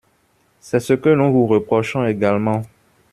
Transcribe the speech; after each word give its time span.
C’est 0.61 0.79
ce 0.79 0.93
que 0.93 1.09
nous 1.09 1.31
vous 1.31 1.45
reprochons 1.45 2.07
également. 2.07 2.63